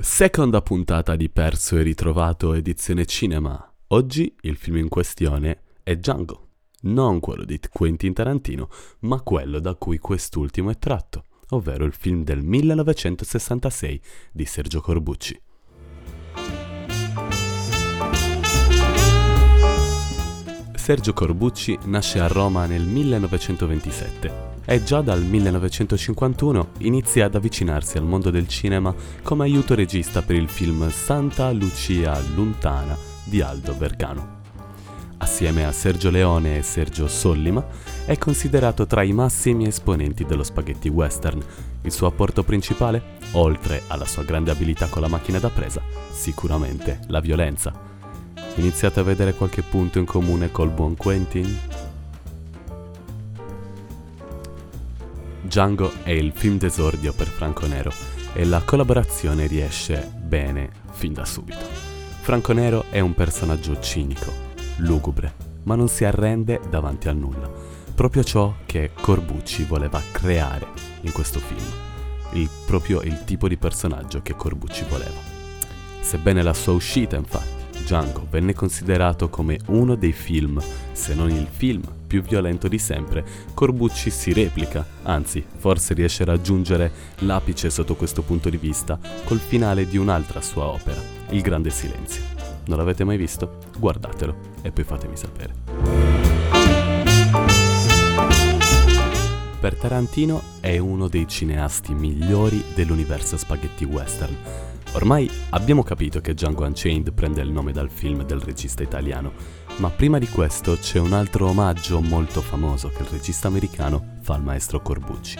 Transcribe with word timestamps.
Seconda 0.00 0.60
puntata 0.60 1.14
di 1.14 1.30
Perso 1.30 1.76
e 1.76 1.82
ritrovato 1.82 2.52
edizione 2.54 3.06
cinema. 3.06 3.72
Oggi 3.88 4.34
il 4.40 4.56
film 4.56 4.78
in 4.78 4.88
questione 4.88 5.60
è 5.84 5.94
Django, 5.94 6.48
non 6.82 7.20
quello 7.20 7.44
di 7.44 7.60
Quentin 7.70 8.12
Tarantino, 8.12 8.68
ma 9.00 9.20
quello 9.20 9.60
da 9.60 9.76
cui 9.76 9.98
quest'ultimo 9.98 10.70
è 10.70 10.78
tratto, 10.78 11.26
ovvero 11.50 11.84
il 11.84 11.92
film 11.92 12.24
del 12.24 12.42
1966 12.42 14.00
di 14.32 14.44
Sergio 14.44 14.80
Corbucci. 14.80 15.40
Sergio 20.74 21.12
Corbucci 21.12 21.78
nasce 21.84 22.18
a 22.18 22.26
Roma 22.26 22.66
nel 22.66 22.82
1927 22.82 24.53
e 24.64 24.82
già 24.82 25.00
dal 25.00 25.22
1951 25.22 26.68
inizia 26.78 27.26
ad 27.26 27.34
avvicinarsi 27.34 27.98
al 27.98 28.04
mondo 28.04 28.30
del 28.30 28.48
cinema 28.48 28.94
come 29.22 29.44
aiuto 29.44 29.74
regista 29.74 30.22
per 30.22 30.36
il 30.36 30.48
film 30.48 30.88
Santa 30.90 31.50
Lucia 31.50 32.18
Lontana 32.34 32.96
di 33.24 33.40
Aldo 33.40 33.76
Vergano. 33.76 34.42
Assieme 35.18 35.64
a 35.64 35.72
Sergio 35.72 36.10
Leone 36.10 36.58
e 36.58 36.62
Sergio 36.62 37.08
Sollima, 37.08 37.64
è 38.04 38.18
considerato 38.18 38.86
tra 38.86 39.02
i 39.02 39.12
massimi 39.12 39.66
esponenti 39.66 40.24
dello 40.26 40.42
spaghetti 40.42 40.88
western. 40.88 41.42
Il 41.82 41.92
suo 41.92 42.08
apporto 42.08 42.42
principale, 42.42 43.16
oltre 43.32 43.82
alla 43.86 44.04
sua 44.04 44.22
grande 44.22 44.50
abilità 44.50 44.88
con 44.88 45.00
la 45.00 45.08
macchina 45.08 45.38
da 45.38 45.48
presa, 45.48 45.80
sicuramente 46.10 47.00
la 47.06 47.20
violenza. 47.20 47.72
Iniziate 48.56 49.00
a 49.00 49.04
vedere 49.04 49.34
qualche 49.34 49.62
punto 49.62 49.98
in 49.98 50.04
comune 50.04 50.50
col 50.50 50.70
buon 50.70 50.96
Quentin? 50.96 51.58
Django 55.44 55.92
è 56.02 56.10
il 56.10 56.32
film 56.34 56.56
d'esordio 56.56 57.12
per 57.12 57.26
Franco 57.26 57.66
Nero 57.66 57.92
e 58.32 58.46
la 58.46 58.62
collaborazione 58.62 59.46
riesce 59.46 60.10
bene 60.16 60.70
fin 60.92 61.12
da 61.12 61.26
subito. 61.26 61.66
Franco 62.22 62.54
Nero 62.54 62.86
è 62.88 63.00
un 63.00 63.12
personaggio 63.12 63.78
cinico, 63.78 64.32
lugubre, 64.76 65.34
ma 65.64 65.74
non 65.74 65.88
si 65.88 66.06
arrende 66.06 66.60
davanti 66.70 67.08
al 67.08 67.16
nulla. 67.16 67.50
Proprio 67.94 68.24
ciò 68.24 68.54
che 68.64 68.92
Corbucci 68.98 69.64
voleva 69.64 70.02
creare 70.12 70.66
in 71.02 71.12
questo 71.12 71.40
film. 71.40 71.70
Il, 72.32 72.48
proprio 72.66 73.02
il 73.02 73.24
tipo 73.24 73.46
di 73.46 73.58
personaggio 73.58 74.22
che 74.22 74.34
Corbucci 74.34 74.86
voleva. 74.88 75.20
Sebbene 76.00 76.42
la 76.42 76.54
sua 76.54 76.72
uscita, 76.72 77.16
infatti, 77.16 77.53
Django 77.84 78.26
venne 78.30 78.54
considerato 78.54 79.28
come 79.28 79.58
uno 79.66 79.94
dei 79.94 80.12
film, 80.12 80.60
se 80.92 81.14
non 81.14 81.30
il 81.30 81.46
film 81.50 81.82
più 82.06 82.22
violento 82.22 82.66
di 82.66 82.78
sempre, 82.78 83.24
Corbucci 83.52 84.08
si 84.08 84.32
replica, 84.32 84.86
anzi 85.02 85.44
forse 85.56 85.92
riesce 85.92 86.22
a 86.22 86.26
raggiungere 86.26 86.90
l'apice 87.18 87.68
sotto 87.68 87.94
questo 87.94 88.22
punto 88.22 88.48
di 88.48 88.56
vista 88.56 88.98
col 89.24 89.38
finale 89.38 89.86
di 89.86 89.98
un'altra 89.98 90.40
sua 90.40 90.64
opera, 90.64 91.00
Il 91.30 91.42
Grande 91.42 91.70
Silenzio. 91.70 92.22
Non 92.66 92.78
l'avete 92.78 93.04
mai 93.04 93.18
visto? 93.18 93.58
Guardatelo 93.78 94.34
e 94.62 94.70
poi 94.72 94.84
fatemi 94.84 95.16
sapere. 95.16 95.52
Per 99.60 99.74
Tarantino 99.76 100.42
è 100.60 100.78
uno 100.78 101.08
dei 101.08 101.26
cineasti 101.28 101.92
migliori 101.94 102.62
dell'universo 102.74 103.36
spaghetti 103.36 103.84
western 103.84 104.36
Ormai 104.94 105.28
abbiamo 105.50 105.82
capito 105.82 106.20
che 106.20 106.34
Django 106.34 106.64
Unchained 106.64 107.12
prende 107.12 107.42
il 107.42 107.50
nome 107.50 107.72
dal 107.72 107.90
film 107.90 108.24
del 108.24 108.40
regista 108.40 108.84
italiano, 108.84 109.32
ma 109.78 109.90
prima 109.90 110.18
di 110.18 110.28
questo 110.28 110.76
c'è 110.78 111.00
un 111.00 111.12
altro 111.12 111.48
omaggio 111.48 112.00
molto 112.00 112.40
famoso 112.40 112.88
che 112.88 113.02
il 113.02 113.08
regista 113.08 113.48
americano 113.48 114.18
fa 114.20 114.34
al 114.34 114.42
maestro 114.44 114.80
Corbucci. 114.80 115.38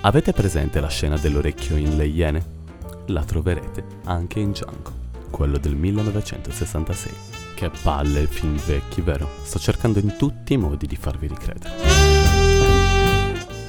Avete 0.00 0.32
presente 0.32 0.80
la 0.80 0.88
scena 0.88 1.18
dell'orecchio 1.18 1.76
in 1.76 1.96
Le 1.96 2.06
Iene? 2.06 2.46
La 3.08 3.24
troverete 3.24 3.84
anche 4.04 4.40
in 4.40 4.52
Django, 4.52 4.92
quello 5.28 5.58
del 5.58 5.76
1966. 5.76 7.12
Che 7.54 7.70
palle 7.82 8.26
film 8.26 8.56
vecchi, 8.56 9.02
vero? 9.02 9.28
Sto 9.42 9.58
cercando 9.58 9.98
in 9.98 10.16
tutti 10.16 10.54
i 10.54 10.56
modi 10.56 10.86
di 10.86 10.96
farvi 10.96 11.26
ricredere. 11.26 11.97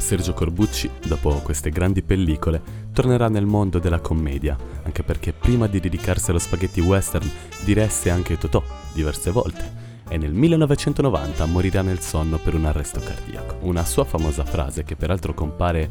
Sergio 0.10 0.34
Corbucci, 0.34 0.90
dopo 1.06 1.30
queste 1.44 1.70
grandi 1.70 2.02
pellicole, 2.02 2.60
tornerà 2.92 3.30
nel 3.30 3.46
mondo 3.46 3.78
della 3.78 4.00
commedia, 4.00 4.58
anche 4.82 5.04
perché 5.04 5.34
prima 5.34 5.68
di 5.68 5.80
dedicarsi 5.80 6.32
allo 6.32 6.40
spaghetti 6.40 6.82
western 6.82 7.30
diresse 7.64 8.10
anche 8.10 8.36
Totò 8.36 8.64
diverse 8.92 9.30
volte 9.30 9.72
e 10.10 10.18
nel 10.18 10.34
1990 10.34 11.46
morirà 11.46 11.84
nel 11.84 12.00
sonno 12.00 12.40
per 12.40 12.56
un 12.56 12.66
arresto 12.66 13.00
cardiaco. 13.00 13.58
Una 13.68 13.86
sua 13.86 14.04
famosa 14.04 14.44
frase, 14.44 14.84
che 14.84 14.96
peraltro 14.96 15.36
compare 15.36 15.88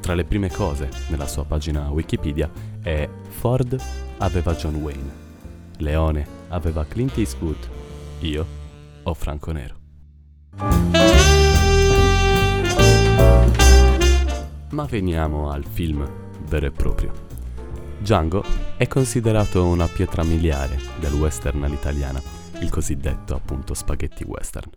tra 0.00 0.14
le 0.14 0.24
prime 0.24 0.50
cose 0.50 0.88
nella 1.10 1.28
sua 1.28 1.44
pagina 1.44 1.90
Wikipedia, 1.90 2.50
è 2.82 3.08
Ford 3.28 3.80
aveva 4.18 4.52
John 4.54 4.74
Wayne, 4.74 5.12
Leone 5.76 6.26
aveva 6.48 6.84
Clint 6.86 7.16
Eastwood, 7.18 7.68
io 8.18 8.44
ho 9.04 9.14
Franco 9.14 9.52
Nero. 9.52 9.76
Ma 14.74 14.86
veniamo 14.86 15.52
al 15.52 15.64
film 15.64 16.04
vero 16.48 16.66
e 16.66 16.72
proprio. 16.72 17.12
Django 18.00 18.42
è 18.76 18.88
considerato 18.88 19.64
una 19.64 19.86
pietra 19.86 20.24
miliare 20.24 20.76
del 20.98 21.12
western 21.12 21.62
all'italiana, 21.62 22.20
il 22.58 22.70
cosiddetto 22.70 23.36
appunto 23.36 23.72
spaghetti 23.72 24.24
western. 24.24 24.68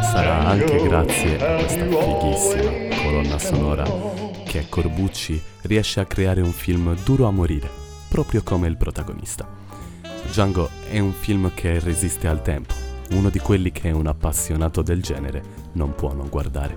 Sarà 0.00 0.46
anche 0.46 0.82
grazie 0.82 1.46
a 1.46 1.58
questa 1.58 1.84
fighissima 1.84 3.02
colonna 3.02 3.38
sonora 3.38 3.84
che 4.46 4.66
Corbucci 4.66 5.38
riesce 5.64 6.00
a 6.00 6.06
creare 6.06 6.40
un 6.40 6.52
film 6.52 6.96
duro 7.04 7.26
a 7.26 7.30
morire, 7.30 7.68
proprio 8.08 8.42
come 8.42 8.66
il 8.66 8.78
protagonista. 8.78 9.63
Django 10.26 10.68
è 10.88 10.98
un 10.98 11.12
film 11.12 11.52
che 11.54 11.78
resiste 11.78 12.26
al 12.26 12.42
tempo, 12.42 12.74
uno 13.10 13.30
di 13.30 13.38
quelli 13.38 13.70
che 13.70 13.90
un 13.90 14.06
appassionato 14.06 14.82
del 14.82 15.00
genere 15.00 15.42
non 15.72 15.94
può 15.94 16.12
non 16.12 16.28
guardare. 16.28 16.76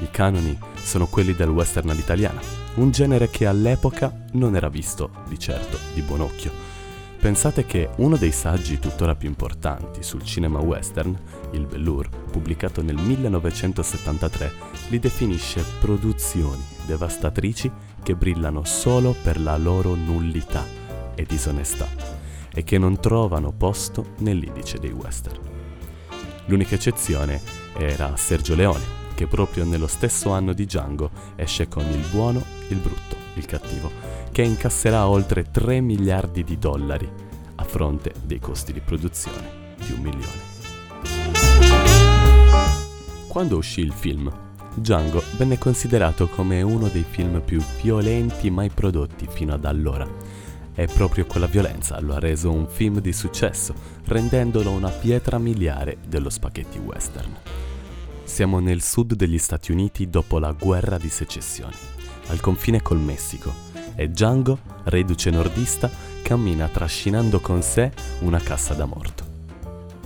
I 0.00 0.08
canoni 0.10 0.56
sono 0.74 1.06
quelli 1.06 1.34
del 1.34 1.48
western 1.48 1.90
all'italiana, 1.90 2.40
un 2.74 2.90
genere 2.90 3.30
che 3.30 3.46
all'epoca 3.46 4.24
non 4.32 4.54
era 4.54 4.68
visto, 4.68 5.10
di 5.28 5.38
certo, 5.38 5.78
di 5.94 6.02
buon 6.02 6.20
occhio. 6.20 6.70
Pensate 7.18 7.66
che 7.66 7.88
uno 7.96 8.16
dei 8.16 8.32
saggi 8.32 8.78
tuttora 8.78 9.14
più 9.14 9.28
importanti 9.28 10.02
sul 10.02 10.24
cinema 10.24 10.58
western, 10.58 11.16
il 11.52 11.66
Bellur, 11.66 12.08
pubblicato 12.08 12.82
nel 12.82 12.96
1973, 12.96 14.52
li 14.88 14.98
definisce 14.98 15.64
produzioni 15.80 16.62
devastatrici 16.84 17.70
che 18.02 18.16
brillano 18.16 18.64
solo 18.64 19.14
per 19.22 19.40
la 19.40 19.56
loro 19.56 19.94
nullità 19.94 20.64
e 21.14 21.24
disonestà 21.24 22.11
e 22.54 22.64
che 22.64 22.78
non 22.78 23.00
trovano 23.00 23.52
posto 23.52 24.12
nell'indice 24.18 24.78
dei 24.78 24.92
western. 24.92 25.38
L'unica 26.46 26.74
eccezione 26.74 27.40
era 27.76 28.16
Sergio 28.16 28.54
Leone, 28.54 29.00
che 29.14 29.26
proprio 29.26 29.64
nello 29.64 29.86
stesso 29.86 30.30
anno 30.30 30.52
di 30.52 30.64
Django 30.64 31.10
esce 31.36 31.68
con 31.68 31.84
Il 31.84 32.04
buono, 32.10 32.42
il 32.68 32.78
brutto, 32.78 33.16
il 33.34 33.46
cattivo, 33.46 33.90
che 34.32 34.42
incasserà 34.42 35.08
oltre 35.08 35.50
3 35.50 35.80
miliardi 35.80 36.42
di 36.44 36.58
dollari 36.58 37.10
a 37.54 37.64
fronte 37.64 38.12
dei 38.24 38.38
costi 38.38 38.72
di 38.72 38.80
produzione 38.80 39.74
di 39.76 39.92
un 39.92 40.00
milione. 40.00 40.50
Quando 43.28 43.56
uscì 43.56 43.80
il 43.80 43.92
film, 43.92 44.30
Django 44.74 45.22
venne 45.36 45.58
considerato 45.58 46.28
come 46.28 46.62
uno 46.62 46.88
dei 46.88 47.04
film 47.08 47.40
più 47.40 47.62
violenti 47.80 48.50
mai 48.50 48.70
prodotti 48.70 49.26
fino 49.30 49.54
ad 49.54 49.64
allora 49.64 50.06
e 50.74 50.86
proprio 50.86 51.26
quella 51.26 51.46
violenza 51.46 52.00
lo 52.00 52.14
ha 52.14 52.18
reso 52.18 52.50
un 52.50 52.66
film 52.66 53.00
di 53.00 53.12
successo, 53.12 53.74
rendendolo 54.06 54.70
una 54.70 54.88
pietra 54.88 55.38
miliare 55.38 55.98
dello 56.06 56.30
spaghetti 56.30 56.78
western. 56.78 57.36
Siamo 58.24 58.60
nel 58.60 58.82
sud 58.82 59.14
degli 59.14 59.38
Stati 59.38 59.72
Uniti 59.72 60.08
dopo 60.08 60.38
la 60.38 60.52
guerra 60.52 60.96
di 60.96 61.08
secessione, 61.08 61.74
al 62.28 62.40
confine 62.40 62.80
col 62.80 62.98
Messico, 62.98 63.52
e 63.94 64.08
Django, 64.08 64.58
reduce 64.84 65.30
nordista, 65.30 65.90
cammina 66.22 66.68
trascinando 66.68 67.40
con 67.40 67.62
sé 67.62 67.92
una 68.20 68.38
cassa 68.38 68.72
da 68.72 68.86
morto. 68.86 69.24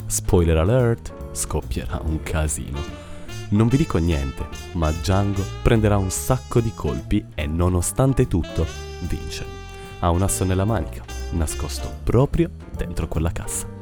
Spoiler 0.07 0.57
alert, 0.57 1.13
scoppierà 1.33 2.01
un 2.05 2.21
casino. 2.23 3.05
Non 3.51 3.69
vi 3.69 3.77
dico 3.77 3.99
niente, 3.99 4.45
ma 4.73 4.91
Django 4.91 5.45
prenderà 5.63 5.97
un 5.99 6.11
sacco 6.11 6.61
di 6.61 6.73
colpi 6.75 7.25
e 7.35 7.47
nonostante 7.47 8.27
tutto 8.27 8.67
vince 9.07 9.56
ha 10.01 10.11
un 10.11 10.23
asso 10.23 10.45
nella 10.45 10.65
manica, 10.65 11.03
nascosto 11.33 11.91
proprio 12.03 12.51
dentro 12.77 13.09
quella 13.09 13.33
cassa. 13.33 13.75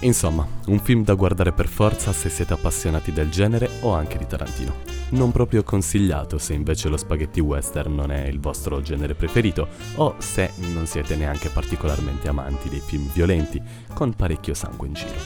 Insomma, 0.00 0.46
un 0.66 0.78
film 0.78 1.02
da 1.02 1.14
guardare 1.14 1.52
per 1.52 1.66
forza 1.66 2.12
se 2.12 2.28
siete 2.28 2.52
appassionati 2.52 3.12
del 3.12 3.30
genere 3.30 3.68
o 3.80 3.94
anche 3.94 4.16
di 4.16 4.26
Tarantino. 4.26 4.76
Non 5.10 5.32
proprio 5.32 5.64
consigliato 5.64 6.38
se 6.38 6.52
invece 6.52 6.88
lo 6.88 6.96
spaghetti 6.96 7.40
western 7.40 7.94
non 7.94 8.12
è 8.12 8.26
il 8.26 8.38
vostro 8.38 8.80
genere 8.80 9.14
preferito 9.14 9.66
o 9.96 10.14
se 10.18 10.52
non 10.72 10.86
siete 10.86 11.16
neanche 11.16 11.48
particolarmente 11.48 12.28
amanti 12.28 12.68
dei 12.68 12.80
film 12.80 13.10
violenti 13.12 13.60
con 13.92 14.14
parecchio 14.14 14.54
sangue 14.54 14.86
in 14.86 14.92
giro. 14.92 15.18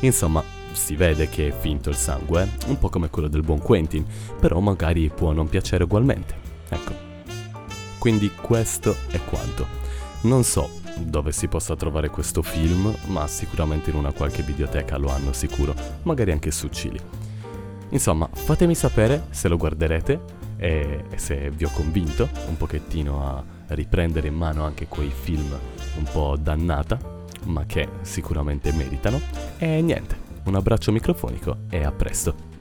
Insomma, 0.00 0.42
si 0.72 0.96
vede 0.96 1.28
che 1.28 1.48
è 1.48 1.52
finto 1.52 1.90
il 1.90 1.96
sangue, 1.96 2.42
eh? 2.42 2.68
un 2.68 2.78
po' 2.78 2.88
come 2.88 3.10
quello 3.10 3.28
del 3.28 3.42
buon 3.42 3.60
Quentin, 3.60 4.04
però 4.38 4.60
magari 4.60 5.08
può 5.08 5.32
non 5.32 5.48
piacere 5.48 5.84
ugualmente. 5.84 6.34
Ecco. 6.68 7.08
Quindi 7.98 8.30
questo 8.34 8.96
è 9.10 9.20
quanto. 9.24 9.66
Non 10.22 10.44
so 10.44 10.78
dove 10.98 11.32
si 11.32 11.48
possa 11.48 11.76
trovare 11.76 12.08
questo 12.08 12.42
film, 12.42 12.94
ma 13.06 13.26
sicuramente 13.26 13.90
in 13.90 13.96
una 13.96 14.12
qualche 14.12 14.42
videoteca 14.42 14.96
lo 14.96 15.08
hanno 15.08 15.32
sicuro, 15.32 15.74
magari 16.02 16.32
anche 16.32 16.50
su 16.50 16.68
Cili. 16.68 17.00
Insomma, 17.90 18.28
fatemi 18.32 18.74
sapere 18.74 19.26
se 19.30 19.48
lo 19.48 19.56
guarderete 19.56 20.38
e 20.56 21.04
se 21.16 21.50
vi 21.50 21.64
ho 21.64 21.70
convinto 21.70 22.28
un 22.48 22.56
pochettino 22.56 23.26
a 23.26 23.42
riprendere 23.68 24.28
in 24.28 24.34
mano 24.34 24.64
anche 24.64 24.86
quei 24.86 25.10
film 25.10 25.50
un 25.96 26.04
po' 26.12 26.36
dannata, 26.38 26.98
ma 27.44 27.64
che 27.66 27.88
sicuramente 28.02 28.72
meritano. 28.72 29.20
E 29.58 29.80
niente, 29.80 30.19
un 30.44 30.54
abbraccio 30.54 30.92
microfonico 30.92 31.58
e 31.70 31.84
a 31.84 31.92
presto. 31.92 32.59